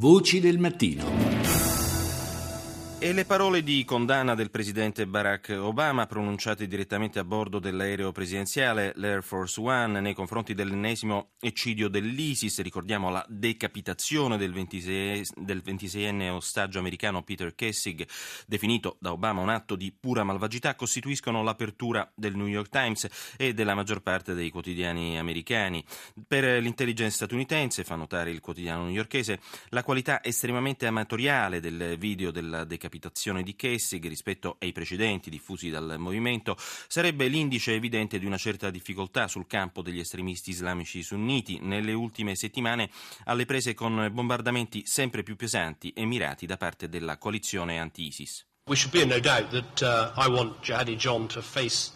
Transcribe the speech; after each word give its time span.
Voci 0.00 0.40
del 0.40 0.58
mattino. 0.58 1.69
E 3.02 3.14
le 3.14 3.24
parole 3.24 3.62
di 3.62 3.82
condanna 3.86 4.34
del 4.34 4.50
presidente 4.50 5.06
Barack 5.06 5.56
Obama 5.58 6.04
pronunciate 6.04 6.66
direttamente 6.66 7.18
a 7.18 7.24
bordo 7.24 7.58
dell'aereo 7.58 8.12
presidenziale, 8.12 8.92
l'Air 8.96 9.22
Force 9.22 9.58
One, 9.58 10.00
nei 10.00 10.12
confronti 10.12 10.52
dell'ennesimo 10.52 11.30
eccidio 11.40 11.88
dell'ISIS, 11.88 12.60
ricordiamo 12.60 13.08
la 13.08 13.24
decapitazione 13.26 14.36
del, 14.36 14.52
26, 14.52 15.28
del 15.34 15.62
26enne 15.64 16.28
ostaggio 16.28 16.78
americano 16.78 17.22
Peter 17.22 17.54
Kessig, 17.54 18.06
definito 18.46 18.98
da 19.00 19.12
Obama 19.12 19.40
un 19.40 19.48
atto 19.48 19.76
di 19.76 19.96
pura 19.98 20.22
malvagità, 20.22 20.74
costituiscono 20.74 21.42
l'apertura 21.42 22.06
del 22.14 22.36
New 22.36 22.48
York 22.48 22.68
Times 22.68 23.08
e 23.38 23.54
della 23.54 23.74
maggior 23.74 24.02
parte 24.02 24.34
dei 24.34 24.50
quotidiani 24.50 25.18
americani. 25.18 25.82
Per 26.28 26.60
l'intelligence 26.60 27.16
statunitense, 27.16 27.82
fa 27.82 27.94
notare 27.94 28.30
il 28.30 28.40
quotidiano 28.40 28.84
newyorkese, 28.84 29.40
la 29.70 29.82
qualità 29.82 30.22
estremamente 30.22 30.86
amatoriale 30.86 31.60
del 31.60 31.96
video 31.96 32.30
della 32.30 32.64
decapitazione 32.64 32.88
decapitazione 32.90 33.42
di 33.42 33.54
Kessig 33.54 34.06
rispetto 34.08 34.56
ai 34.58 34.72
precedenti 34.72 35.30
diffusi 35.30 35.70
dal 35.70 35.96
movimento 35.98 36.56
sarebbe 36.58 37.28
l'indice 37.28 37.74
evidente 37.74 38.18
di 38.18 38.26
una 38.26 38.36
certa 38.36 38.70
difficoltà 38.70 39.28
sul 39.28 39.46
campo 39.46 39.80
degli 39.80 40.00
estremisti 40.00 40.50
islamici 40.50 41.02
sunniti 41.02 41.60
nelle 41.60 41.92
ultime 41.92 42.34
settimane 42.34 42.90
alle 43.24 43.46
prese 43.46 43.74
con 43.74 44.10
bombardamenti 44.12 44.82
sempre 44.84 45.22
più 45.22 45.36
pesanti 45.36 45.92
e 45.92 46.04
mirati 46.04 46.46
da 46.46 46.56
parte 46.56 46.88
della 46.88 47.16
coalizione 47.16 47.78
anti-ISIS. 47.78 48.46
We 48.66 48.76
should 48.76 48.92
be 48.92 49.02
in 49.02 49.08
no 49.08 49.20
doubt 49.20 49.50
that 49.50 49.80
uh, 49.80 50.20
I 50.20 50.28
want 50.28 50.62
Jihadi 50.62 50.96
John 50.96 51.26
to 51.28 51.40
face 51.40 51.92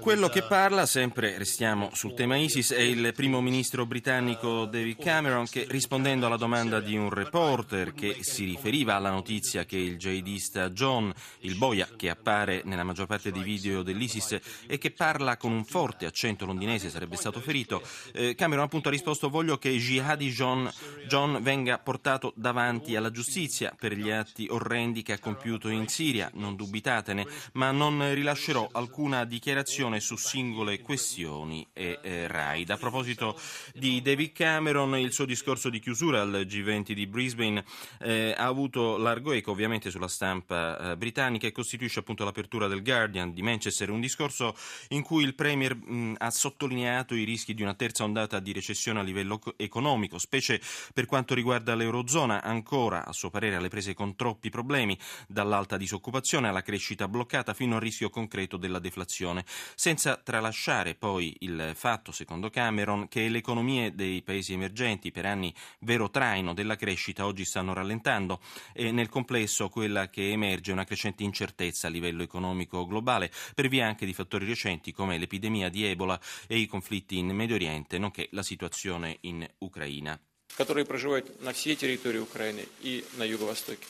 quello 0.00 0.28
che 0.28 0.42
parla, 0.42 0.86
sempre 0.86 1.38
restiamo 1.38 1.90
sul 1.94 2.14
tema 2.14 2.36
ISIS, 2.36 2.72
è 2.72 2.80
il 2.80 3.12
primo 3.14 3.40
ministro 3.40 3.86
britannico 3.86 4.64
David 4.64 4.98
Cameron 4.98 5.46
che 5.48 5.66
rispondendo 5.68 6.26
alla 6.26 6.36
domanda 6.36 6.80
di 6.80 6.96
un 6.96 7.10
reporter 7.10 7.92
che 7.92 8.18
si 8.20 8.44
riferiva 8.44 8.94
alla 8.94 9.10
notizia 9.10 9.64
che 9.64 9.76
il 9.76 9.96
jihadista 9.96 10.70
John, 10.70 11.12
il 11.40 11.56
boia 11.56 11.88
che 11.96 12.10
appare 12.10 12.62
nella 12.64 12.84
maggior 12.84 13.06
parte 13.06 13.30
dei 13.30 13.42
video 13.42 13.82
dell'ISIS 13.82 14.38
e 14.66 14.78
che 14.78 14.90
parla 14.90 15.36
con 15.36 15.52
un 15.52 15.64
forte 15.64 16.06
accento 16.06 16.44
londinese 16.44 16.90
sarebbe 16.90 17.16
stato 17.16 17.40
ferito, 17.40 17.82
eh, 18.12 18.34
Cameron 18.34 18.64
appunto 18.64 18.88
ha 18.88 18.92
risposto 18.92 19.28
voglio 19.28 19.58
che 19.58 19.70
Jihadi 19.76 20.30
John, 20.30 20.70
John 21.06 21.42
venga 21.42 21.78
portato 21.78 22.32
davanti 22.36 22.96
alla 22.96 23.10
giustizia 23.10 23.74
per 23.78 23.92
gli 23.92 24.10
atti 24.10 24.46
orrendi 24.50 25.02
che 25.02 25.12
ha 25.12 25.18
compiuto 25.18 25.68
in 25.68 25.88
Siria, 25.88 26.30
non 26.34 26.56
dubitatene, 26.56 27.26
ma 27.52 27.70
non 27.70 28.12
rilascerò 28.14 28.68
alcuna 28.72 29.11
dichiarazione 29.24 30.00
su 30.00 30.16
singole 30.16 30.80
questioni 30.80 31.66
e 31.72 32.00
eh, 32.02 32.26
RAID. 32.26 32.70
A 32.70 32.76
proposito 32.76 33.38
di 33.74 34.00
David 34.00 34.32
Cameron, 34.32 34.96
il 34.96 35.12
suo 35.12 35.26
discorso 35.26 35.68
di 35.68 35.78
chiusura 35.78 36.22
al 36.22 36.46
G20 36.48 36.92
di 36.92 37.06
Brisbane 37.06 37.64
eh, 38.00 38.34
ha 38.36 38.46
avuto 38.46 38.96
largo 38.96 39.32
eco 39.32 39.50
ovviamente 39.50 39.90
sulla 39.90 40.08
stampa 40.08 40.92
eh, 40.92 40.96
britannica 40.96 41.46
e 41.46 41.52
costituisce 41.52 42.00
appunto 42.00 42.24
l'apertura 42.24 42.66
del 42.68 42.82
Guardian 42.82 43.32
di 43.32 43.42
Manchester, 43.42 43.90
un 43.90 44.00
discorso 44.00 44.56
in 44.88 45.02
cui 45.02 45.24
il 45.24 45.34
Premier 45.34 45.74
mh, 45.74 46.14
ha 46.18 46.30
sottolineato 46.30 47.14
i 47.14 47.24
rischi 47.24 47.52
di 47.54 47.62
una 47.62 47.74
terza 47.74 48.04
ondata 48.04 48.40
di 48.40 48.52
recessione 48.52 49.00
a 49.00 49.02
livello 49.02 49.40
economico, 49.56 50.18
specie 50.18 50.60
per 50.94 51.06
quanto 51.06 51.34
riguarda 51.34 51.74
l'Eurozona, 51.74 52.42
ancora 52.42 53.04
a 53.04 53.12
suo 53.12 53.28
parere 53.28 53.56
alle 53.56 53.68
prese 53.68 53.92
con 53.92 54.16
troppi 54.16 54.48
problemi, 54.48 54.98
dall'alta 55.28 55.76
disoccupazione 55.76 56.48
alla 56.48 56.62
crescita 56.62 57.08
bloccata 57.08 57.52
fino 57.52 57.74
al 57.74 57.82
rischio 57.82 58.08
concreto 58.08 58.56
della 58.56 58.78
deflazione 58.78 58.91
inflazione, 58.92 59.44
senza 59.74 60.16
tralasciare 60.16 60.94
poi 60.94 61.34
il 61.40 61.72
fatto, 61.74 62.12
secondo 62.12 62.50
Cameron, 62.50 63.08
che 63.08 63.28
le 63.28 63.38
economie 63.38 63.94
dei 63.94 64.22
paesi 64.22 64.52
emergenti 64.52 65.10
per 65.10 65.24
anni 65.24 65.52
vero 65.80 66.10
traino 66.10 66.52
della 66.52 66.76
crescita 66.76 67.24
oggi 67.24 67.46
stanno 67.46 67.72
rallentando 67.72 68.40
e 68.74 68.92
nel 68.92 69.08
complesso 69.08 69.70
quella 69.70 70.10
che 70.10 70.30
emerge 70.30 70.70
è 70.70 70.74
una 70.74 70.84
crescente 70.84 71.22
incertezza 71.22 71.86
a 71.86 71.90
livello 71.90 72.22
economico 72.22 72.86
globale 72.86 73.30
per 73.54 73.68
via 73.68 73.86
anche 73.86 74.04
di 74.04 74.12
fattori 74.12 74.44
recenti 74.44 74.92
come 74.92 75.16
l'epidemia 75.16 75.70
di 75.70 75.84
Ebola 75.84 76.20
e 76.46 76.58
i 76.58 76.66
conflitti 76.66 77.16
in 77.16 77.28
Medio 77.28 77.54
Oriente, 77.54 77.98
nonché 77.98 78.28
la 78.32 78.42
situazione 78.42 79.18
in 79.22 79.48
Ucraina 79.58 80.20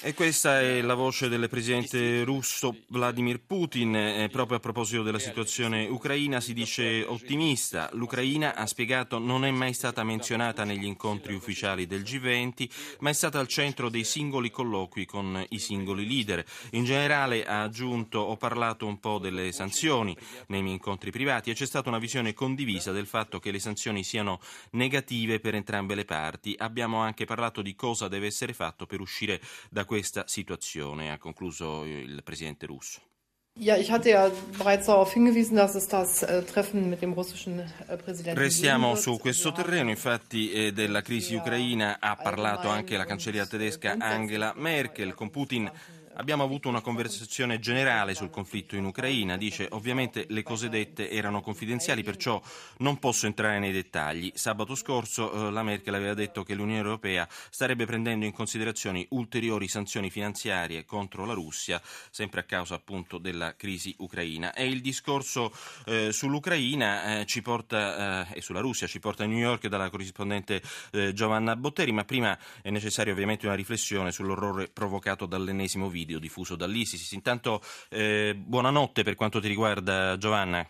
e 0.01 0.15
questa 0.15 0.61
è 0.61 0.81
la 0.81 0.95
voce 0.95 1.29
del 1.29 1.49
presidente 1.49 2.23
russo 2.23 2.85
Vladimir 2.87 3.41
Putin. 3.45 3.97
E 3.97 4.29
proprio 4.31 4.59
a 4.59 4.61
proposito 4.61 5.03
della 5.03 5.19
situazione 5.19 5.89
ucraina 5.89 6.41
si 6.41 6.55
dice 6.55 7.03
ottimista. 7.03 7.91
L'Ucraina, 7.95 8.55
ha 8.55 8.65
spiegato, 8.67 9.19
non 9.19 9.45
è 9.45 9.51
mai 9.51 9.75
stata 9.75 10.05
menzionata 10.05 10.63
negli 10.63 10.85
incontri 10.85 11.35
ufficiali 11.35 11.89
del 11.89 12.03
G20, 12.03 12.69
ma 13.01 13.11
è 13.11 13.13
stata 13.13 13.41
al 13.41 13.49
centro 13.49 13.89
dei 13.89 14.05
singoli 14.05 14.53
colloqui 14.53 15.05
con 15.05 15.45
i 15.49 15.59
singoli 15.59 16.07
leader. 16.07 16.45
In 16.71 16.85
generale, 16.85 17.45
ha 17.45 17.63
aggiunto, 17.63 18.21
ho 18.21 18.37
parlato 18.37 18.87
un 18.87 19.01
po' 19.01 19.19
delle 19.19 19.51
sanzioni 19.51 20.17
nei 20.47 20.63
miei 20.63 20.75
incontri 20.75 21.11
privati 21.11 21.51
e 21.51 21.55
c'è 21.55 21.67
stata 21.67 21.89
una 21.89 21.99
visione 21.99 22.35
condivisa 22.35 22.93
del 22.93 23.07
fatto 23.07 23.41
che 23.41 23.51
le 23.51 23.59
sanzioni 23.59 24.05
siano 24.05 24.41
negative 24.71 25.41
per 25.41 25.57
entrambe 25.57 25.97
le 25.97 26.05
parti 26.05 26.51
abbiamo 26.59 26.99
anche 26.99 27.25
parlato 27.25 27.63
di 27.63 27.75
cosa 27.75 28.09
deve 28.09 28.27
essere 28.27 28.53
fatto 28.53 28.87
per 28.87 29.01
uscire 29.01 29.41
da 29.71 29.85
questa 29.85 30.25
situazione, 30.27 31.11
ha 31.11 31.19
concluso 31.19 31.85
il 31.85 32.23
presidente 32.23 32.67
russo. 32.67 33.01
Ja, 33.55 33.77
ich 33.77 33.91
hatte 33.91 34.09
ja 34.09 34.31
bereits 34.57 34.87
darauf 34.87 35.13
hingewiesen, 35.13 35.57
dass 35.57 35.75
es 35.75 35.87
das 35.87 36.23
äh, 36.23 36.43
Treffen 36.43 36.89
mit 36.89 37.03
dem 37.03 37.13
russischen 37.13 37.59
äh, 37.59 37.99
Präsidenten 37.99 38.41
Restiamo 38.41 38.95
su 38.95 39.19
questo 39.19 39.53
terreno, 39.53 39.91
infatti 39.91 40.51
eh, 40.51 40.73
della 40.73 41.03
crisi 41.03 41.35
ucraina 41.35 41.99
ha 42.01 42.17
parlato 42.17 42.69
anche 42.69 42.97
la 42.97 43.05
cancelliera 43.05 43.47
tedesca 43.47 43.95
Angela 43.99 44.55
Merkel. 44.57 45.13
Con 45.13 45.29
Putin 45.29 45.71
Abbiamo 46.15 46.43
avuto 46.43 46.69
una 46.69 46.83
conversazione 46.83 47.59
generale 47.59 48.15
sul 48.15 48.29
conflitto 48.29 48.77
in 48.77 48.85
Ucraina, 48.85 49.39
dice 49.39 49.67
ovviamente 49.71 50.27
le 50.29 50.43
cose 50.43 50.69
dette 50.69 51.09
erano 51.09 51.41
confidenziali, 51.41 52.03
perciò 52.03 52.41
non 52.79 52.99
posso 52.99 53.25
entrare 53.25 53.59
nei 53.59 53.73
dettagli. 53.73 54.31
Sabato 54.35 54.75
scorso 54.75 55.49
eh, 55.49 55.51
la 55.51 55.63
Merkel 55.63 55.95
aveva 55.95 56.13
detto 56.13 56.43
che 56.43 56.53
l'Unione 56.53 56.83
Europea 56.83 57.27
starebbe 57.49 57.87
prendendo 57.87 58.27
in 58.27 58.33
considerazione 58.33 59.07
ulteriori 59.11 59.69
sanzioni 59.69 60.11
finanziarie 60.11 60.85
contro 60.85 61.25
la 61.25 61.33
Russia, 61.33 61.81
sempre 62.11 62.41
a 62.41 62.45
causa 62.45 62.75
appunto 62.75 63.17
della 63.17 63.57
crisi 63.57 63.95
ucraina. 63.99 64.53
E 64.53 64.67
il 64.67 64.83
discorso 64.83 65.51
eh, 65.87 66.13
sull'Ucraina 66.13 67.21
eh, 67.21 67.41
porta, 67.43 68.29
eh, 68.29 68.37
e 68.37 68.41
sulla 68.43 68.61
Russia 68.61 68.87
ci 68.87 69.01
porta 69.01 69.25
a 69.25 69.27
New 69.27 69.39
York 69.39 69.67
dalla 69.69 69.89
corrispondente 69.89 70.61
eh, 70.91 71.15
Giovanna 71.15 71.57
Botteri, 71.57 71.91
ma 71.91 72.05
prima 72.05 72.39
è 72.61 72.69
necessaria 72.69 73.15
ovviamente 73.15 73.47
una 73.47 73.55
riflessione 73.55 74.13
sull'orrore 74.13 74.69
provocato 74.69 75.25
dall'ennesimo 75.25 75.89
video 75.89 76.01
video 76.05 76.19
diffuso 76.19 76.57
dall'ISIS. 76.57 77.13
Intanto 77.13 77.61
eh, 77.91 78.35
buonanotte 78.37 79.03
per 79.03 79.15
quanto 79.15 79.41
ti 79.41 79.49
riguarda 79.49 80.17
Giovanna. 80.19 80.67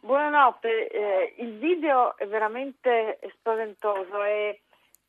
Buonanotte, 0.00 0.88
eh, 0.88 1.34
il 1.38 1.56
video 1.58 2.14
è 2.18 2.26
veramente 2.26 3.18
spaventoso, 3.38 4.22
è, 4.22 4.58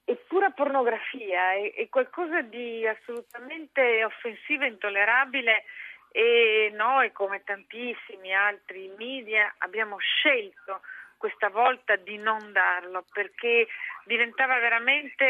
è 0.06 0.16
pura 0.28 0.52
pornografia, 0.52 1.52
è, 1.52 1.74
è, 1.74 1.90
qualcosa 1.90 2.42
di 2.42 2.88
assolutamente 2.88 4.06
offensivo 4.06 4.64
e 4.64 4.68
intollerabile 4.68 5.64
e 6.12 6.72
noi 6.74 7.12
come 7.12 7.44
tantissimi 7.44 8.34
altri 8.34 8.90
media 8.98 9.54
abbiamo 9.58 9.98
scelto 9.98 10.80
questa 11.18 11.50
volta 11.50 11.96
di 11.96 12.18
non 12.18 12.52
darlo 12.52 13.06
perché 13.12 13.68
diventava 14.06 14.60
veramente 14.60 15.26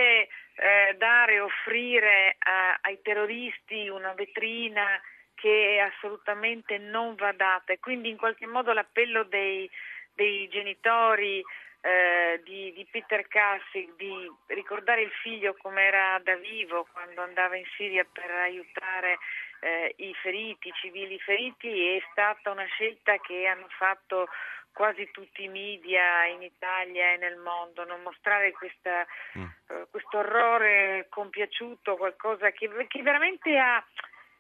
eh, 0.56 0.96
dare, 0.98 1.40
offrire 1.40 2.36
a, 2.40 2.78
ai 2.82 3.02
terroristi 3.02 3.88
una 3.90 4.14
vetrina 4.14 5.00
che 5.36 5.80
assolutamente 5.80 6.78
non 6.78 7.16
va 7.16 7.32
data. 7.34 7.74
E 7.74 7.80
quindi 7.80 8.10
in 8.10 8.18
qualche 8.18 8.48
modo 8.48 8.74
l'appello 8.74 9.24
dei, 9.24 9.70
dei 10.14 10.48
genitori 10.48 11.44
eh, 11.82 12.42
di, 12.44 12.74
di, 12.74 12.88
Peter 12.90 13.28
Cassick 13.28 13.96
di 13.96 14.32
ricordare 14.48 15.04
il 15.04 15.12
figlio 15.22 15.56
come 15.62 15.84
era 15.84 16.20
da 16.24 16.36
vivo 16.36 16.88
quando 16.92 17.22
andava 17.22 17.56
in 17.56 17.66
Siria 17.78 18.04
per 18.12 18.32
aiutare 18.32 19.20
eh, 19.66 19.96
i 19.98 20.14
feriti, 20.22 20.68
i 20.68 20.74
civili 20.80 21.20
feriti, 21.20 21.98
è 21.98 22.02
stata 22.12 22.52
una 22.52 22.66
scelta 22.66 23.18
che 23.18 23.48
hanno 23.48 23.66
fatto 23.70 24.30
quasi 24.72 25.10
tutti 25.10 25.44
i 25.44 25.48
media 25.48 26.26
in 26.26 26.44
Italia 26.44 27.14
e 27.14 27.18
nel 27.18 27.38
mondo, 27.38 27.84
non 27.84 28.04
mostrare 28.04 28.52
questa, 28.52 29.08
mm. 29.40 29.44
uh, 29.44 29.88
questo 29.90 30.20
orrore 30.20 31.08
compiaciuto, 31.10 31.96
qualcosa 31.96 32.52
che, 32.52 32.70
che 32.88 33.02
veramente 33.02 33.58
ha, 33.58 33.84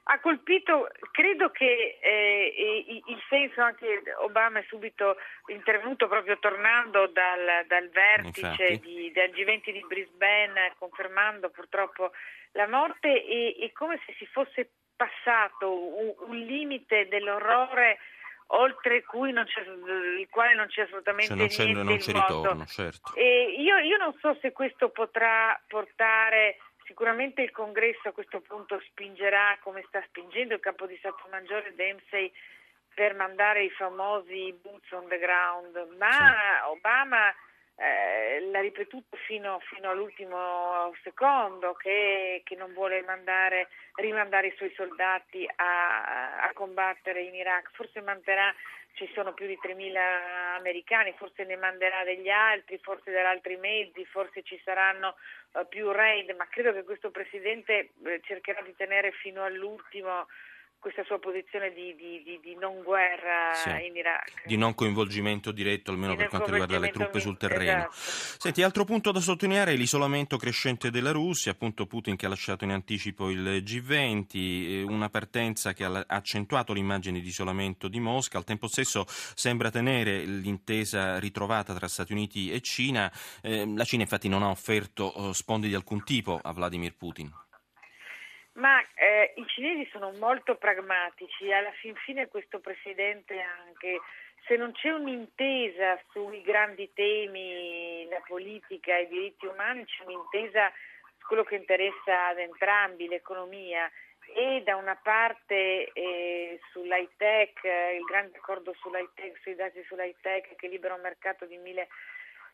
ha, 0.07 0.19
colpito, 0.19 0.89
credo 1.11 1.51
che 1.51 1.97
eh, 2.01 3.03
il 3.05 3.23
senso 3.29 3.61
anche 3.61 4.03
Obama 4.19 4.59
è 4.59 4.65
subito 4.67 5.17
intervenuto 5.47 6.07
proprio 6.07 6.37
tornando 6.39 7.07
dal, 7.07 7.65
dal 7.67 7.89
vertice 7.89 8.77
di, 8.79 9.11
del 9.11 9.31
G20 9.31 9.71
di 9.71 9.85
Brisbane, 9.87 10.73
confermando 10.77 11.49
purtroppo 11.49 12.11
la 12.51 12.67
morte 12.67 13.25
e, 13.25 13.55
e 13.59 13.71
come 13.73 13.99
se 14.05 14.13
si 14.17 14.25
fosse 14.27 14.69
passato 14.95 15.71
un, 15.71 16.13
un 16.29 16.37
limite 16.37 17.07
dell'orrore 17.07 17.97
oltre 18.47 19.03
cui 19.03 19.31
non 19.31 19.45
c'è, 19.45 19.61
il 19.61 20.27
quale 20.29 20.53
non 20.53 20.67
c'è 20.67 20.83
assolutamente 20.83 21.27
cioè 21.27 21.37
non 21.37 21.47
c'è, 21.47 21.63
niente 21.63 21.83
non 21.83 21.97
c'è 21.97 22.11
ritorno, 22.11 22.65
certo. 22.65 23.15
E 23.15 23.55
io, 23.57 23.77
io 23.77 23.97
non 23.97 24.13
so 24.19 24.37
se 24.39 24.51
questo 24.51 24.89
potrà 24.89 25.59
portare 25.67 26.57
Sicuramente 26.85 27.41
il 27.41 27.51
congresso 27.51 28.09
a 28.09 28.11
questo 28.11 28.41
punto 28.41 28.79
spingerà, 28.79 29.57
come 29.61 29.83
sta 29.87 30.03
spingendo 30.07 30.53
il 30.53 30.59
capo 30.59 30.85
di 30.85 30.95
Stato 30.97 31.27
Maggiore 31.29 31.73
Dempsey, 31.75 32.31
per 32.93 33.13
mandare 33.13 33.63
i 33.63 33.69
famosi 33.71 34.53
boots 34.61 34.91
on 34.91 35.07
the 35.07 35.17
ground, 35.17 35.75
ma. 35.97 36.69
Obama 36.69 37.33
eh, 37.77 38.39
l'ha 38.51 38.61
ripetuto 38.61 39.17
fino, 39.27 39.59
fino, 39.59 39.89
all'ultimo 39.89 40.93
secondo 41.03 41.73
che, 41.73 42.41
che 42.45 42.55
non 42.55 42.73
vuole 42.73 43.01
mandare, 43.01 43.67
rimandare 43.95 44.47
i 44.47 44.55
suoi 44.55 44.71
soldati 44.75 45.45
a, 45.55 46.39
a 46.41 46.53
combattere 46.53 47.21
in 47.21 47.35
Iraq, 47.35 47.71
forse 47.73 48.01
manterrà 48.01 48.53
ci 48.95 49.09
sono 49.13 49.33
più 49.33 49.45
di 49.45 49.59
3.000 49.61 50.55
americani, 50.57 51.13
forse 51.17 51.43
ne 51.43 51.57
manderà 51.57 52.03
degli 52.03 52.29
altri, 52.29 52.79
forse 52.81 53.11
da 53.11 53.29
altri 53.29 53.57
mezzi, 53.57 54.05
forse 54.05 54.41
ci 54.41 54.59
saranno 54.63 55.15
uh, 55.51 55.67
più 55.67 55.91
raid, 55.91 56.33
ma 56.37 56.47
credo 56.47 56.71
che 56.71 56.83
questo 56.83 57.11
Presidente 57.11 57.91
eh, 58.05 58.21
cercherà 58.23 58.61
di 58.61 58.73
tenere 58.75 59.11
fino 59.11 59.43
all'ultimo 59.43 60.27
questa 60.85 61.03
sua 61.03 61.17
posizione 61.17 61.73
di, 61.73 61.95
di, 61.95 62.21
di, 62.21 62.39
di 62.43 62.55
non 62.59 62.83
guerra 62.83 63.55
sì, 63.55 63.69
in 63.69 63.95
Iraq. 63.95 64.45
Di 64.45 64.55
non 64.55 64.75
coinvolgimento 64.75 65.51
diretto, 65.51 65.89
almeno 65.89 66.15
per 66.15 66.27
quanto 66.27 66.51
riguarda 66.51 66.77
le 66.77 66.91
truppe 66.91 67.19
sul 67.19 67.37
terreno. 67.37 67.89
Esatto. 67.89 68.37
Senti, 68.37 68.61
altro 68.61 68.83
punto 68.83 69.11
da 69.11 69.19
sottolineare 69.19 69.71
è 69.71 69.75
l'isolamento 69.75 70.37
crescente 70.37 70.91
della 70.91 71.09
Russia, 71.09 71.53
appunto 71.53 71.87
Putin 71.87 72.15
che 72.15 72.27
ha 72.27 72.29
lasciato 72.29 72.65
in 72.65 72.69
anticipo 72.69 73.31
il 73.31 73.63
G20, 73.65 74.27
eh, 74.33 74.83
una 74.83 75.09
partenza 75.09 75.73
che 75.73 75.85
ha 75.85 76.05
accentuato 76.05 76.71
l'immagine 76.71 77.19
di 77.19 77.29
isolamento 77.29 77.87
di 77.87 77.99
Mosca, 77.99 78.37
al 78.37 78.43
tempo 78.43 78.67
stesso 78.67 79.05
sembra 79.07 79.71
tenere 79.71 80.23
l'intesa 80.23 81.17
ritrovata 81.17 81.73
tra 81.73 81.87
Stati 81.87 82.11
Uniti 82.11 82.51
e 82.51 82.61
Cina. 82.61 83.11
Eh, 83.41 83.65
la 83.75 83.85
Cina 83.85 84.03
infatti 84.03 84.27
non 84.27 84.43
ha 84.43 84.49
offerto 84.51 85.15
eh, 85.15 85.33
sponde 85.33 85.67
di 85.67 85.73
alcun 85.73 86.03
tipo 86.03 86.39
a 86.43 86.53
Vladimir 86.53 86.93
Putin. 86.95 87.33
Ma 88.55 88.81
eh, 88.95 89.33
i 89.35 89.45
cinesi 89.47 89.89
sono 89.91 90.11
molto 90.13 90.55
pragmatici, 90.55 91.51
alla 91.51 91.71
fin 91.71 91.93
fine 91.95 92.27
questo 92.27 92.59
presidente 92.59 93.39
anche, 93.41 93.99
se 94.47 94.55
non 94.55 94.71
c'è 94.71 94.91
un'intesa 94.91 95.99
sui 96.11 96.41
grandi 96.41 96.89
temi, 96.93 98.07
la 98.09 98.21
politica 98.25 98.95
e 98.95 99.03
i 99.03 99.07
diritti 99.07 99.45
umani, 99.45 99.83
c'è 99.83 100.03
un'intesa 100.05 100.71
su 101.17 101.25
quello 101.27 101.43
che 101.43 101.55
interessa 101.55 102.27
ad 102.27 102.39
entrambi, 102.39 103.07
l'economia. 103.07 103.91
E 104.33 104.63
da 104.63 104.77
una 104.77 104.95
parte 104.95 105.91
eh, 105.91 106.59
sull'high 106.71 107.11
tech, 107.17 107.61
il 107.63 108.03
grande 108.05 108.37
accordo 108.37 108.73
sull'high 108.79 109.13
tech, 109.15 109.37
sui 109.41 109.55
dati 109.55 109.83
sull'high 109.83 110.15
tech 110.21 110.55
che 110.55 110.67
libera 110.67 110.93
un 110.93 111.01
mercato 111.01 111.45
di 111.45 111.57
mille 111.57 111.87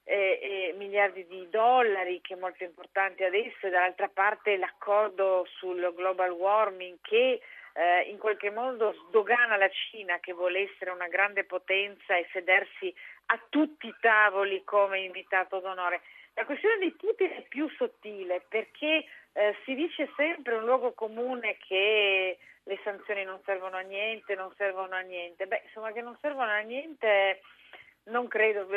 eh, 0.03 0.73
miliardi 0.77 1.25
di 1.27 1.47
dollari, 1.49 2.21
che 2.21 2.33
è 2.33 2.37
molto 2.37 2.63
importante 2.63 3.25
adesso, 3.25 3.67
e 3.67 3.69
dall'altra 3.69 4.09
parte 4.09 4.57
l'accordo 4.57 5.45
sul 5.57 5.93
global 5.95 6.31
warming 6.31 6.97
che 7.01 7.39
eh, 7.73 8.01
in 8.09 8.17
qualche 8.17 8.49
modo 8.49 8.93
sdogana 9.07 9.55
la 9.55 9.69
Cina 9.69 10.19
che 10.19 10.33
vuole 10.33 10.71
essere 10.71 10.91
una 10.91 11.07
grande 11.07 11.43
potenza 11.45 12.15
e 12.15 12.27
sedersi 12.31 12.93
a 13.27 13.39
tutti 13.49 13.87
i 13.87 13.95
tavoli 13.99 14.63
come 14.63 14.99
invitato 14.99 15.59
d'onore. 15.59 16.01
La 16.33 16.45
questione 16.45 16.77
dei 16.79 16.95
tipi 16.95 17.25
è 17.25 17.43
più 17.47 17.69
sottile 17.69 18.43
perché 18.47 19.05
eh, 19.33 19.55
si 19.63 19.75
dice 19.75 20.09
sempre 20.15 20.55
un 20.55 20.65
luogo 20.65 20.93
comune 20.93 21.57
che 21.65 22.37
le 22.63 22.79
sanzioni 22.83 23.23
non 23.23 23.39
servono 23.43 23.77
a 23.77 23.81
niente, 23.81 24.35
non 24.35 24.53
servono 24.55 24.95
a 24.95 24.99
niente. 24.99 25.47
Beh, 25.47 25.61
insomma, 25.65 25.91
che 25.91 26.01
non 26.01 26.17
servono 26.21 26.51
a 26.51 26.59
niente 26.59 27.41
non 28.03 28.27
credo, 28.27 28.67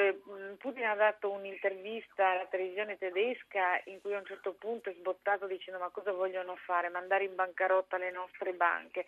Putin 0.59 0.85
ha 0.85 0.95
dato 0.95 1.31
un'intervista 1.31 2.29
alla 2.29 2.47
televisione 2.47 2.99
tedesca 2.99 3.81
in 3.85 4.01
cui 4.03 4.15
a 4.15 4.19
un 4.19 4.27
certo 4.27 4.53
punto 4.53 4.91
è 4.91 4.95
sbottato 4.95 5.47
dicendo 5.47 5.81
ma 5.81 5.89
cosa 5.89 6.13
vogliono 6.13 6.57
fare? 6.57 6.91
Mandare 6.91 7.25
in 7.25 7.35
bancarotta 7.35 7.97
le 7.97 8.11
nostre 8.11 8.53
banche. 8.53 9.07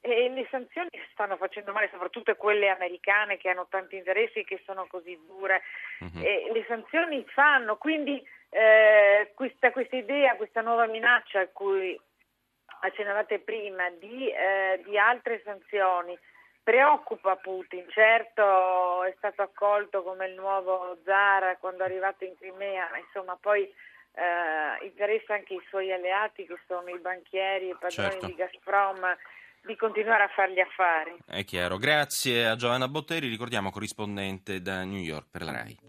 E 0.00 0.28
le 0.28 0.46
sanzioni 0.50 0.90
stanno 1.10 1.36
facendo 1.36 1.72
male, 1.72 1.88
soprattutto 1.90 2.36
quelle 2.36 2.68
americane 2.68 3.38
che 3.38 3.48
hanno 3.48 3.66
tanti 3.68 3.96
interessi 3.96 4.40
e 4.40 4.44
che 4.44 4.62
sono 4.64 4.86
così 4.86 5.18
dure. 5.26 5.62
E 6.22 6.48
le 6.52 6.64
sanzioni 6.68 7.24
fanno, 7.28 7.76
quindi 7.76 8.24
eh, 8.50 9.32
questa, 9.34 9.72
questa, 9.72 9.96
idea, 9.96 10.36
questa 10.36 10.60
nuova 10.60 10.86
minaccia 10.86 11.40
a 11.40 11.48
cui 11.48 11.98
accennavate 12.82 13.40
prima 13.40 13.90
di, 13.90 14.30
eh, 14.30 14.80
di 14.84 14.96
altre 14.96 15.40
sanzioni 15.42 16.16
Preoccupa 16.66 17.36
Putin, 17.36 17.84
certo 17.90 19.04
è 19.04 19.14
stato 19.18 19.42
accolto 19.42 20.02
come 20.02 20.26
il 20.26 20.34
nuovo 20.34 20.98
zar 21.04 21.58
quando 21.60 21.84
è 21.84 21.86
arrivato 21.86 22.24
in 22.24 22.34
Crimea, 22.36 22.88
ma 22.90 22.98
insomma 22.98 23.38
poi 23.40 23.62
eh, 23.62 24.84
interessa 24.84 25.34
anche 25.34 25.54
i 25.54 25.62
suoi 25.68 25.92
alleati 25.92 26.44
che 26.44 26.58
sono 26.66 26.88
i 26.88 26.98
banchieri 26.98 27.70
e 27.70 27.76
padroni 27.78 28.10
certo. 28.10 28.26
di 28.26 28.34
Gazprom 28.34 29.16
di 29.64 29.76
continuare 29.76 30.24
a 30.24 30.28
fargli 30.34 30.58
affari. 30.58 31.16
È 31.24 31.44
chiaro. 31.44 31.76
Grazie 31.76 32.46
a 32.46 32.56
Giovanna 32.56 32.88
Botteri, 32.88 33.28
ricordiamo 33.28 33.70
corrispondente 33.70 34.60
da 34.60 34.82
New 34.82 34.98
York 34.98 35.26
per 35.30 35.42
la 35.42 35.52
RAI. 35.52 35.78